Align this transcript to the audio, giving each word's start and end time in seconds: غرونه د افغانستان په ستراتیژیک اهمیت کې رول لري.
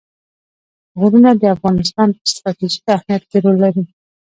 غرونه 0.99 1.29
د 1.37 1.43
افغانستان 1.55 2.09
په 2.17 2.21
ستراتیژیک 2.31 2.85
اهمیت 2.95 3.23
کې 3.29 3.37
رول 3.43 3.57
لري. 3.63 3.83